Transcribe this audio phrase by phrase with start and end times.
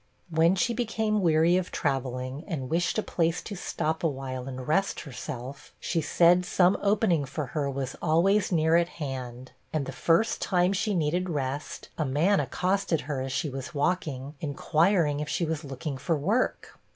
[0.31, 4.67] When she became weary of travelling, and wished a place to stop a while and
[4.67, 9.91] rest herself, she said some opening for her was always near at hand; and the
[9.91, 15.29] first time she needed rest, a man accosted her as she was walking, inquiring if
[15.29, 16.79] she was looking for work.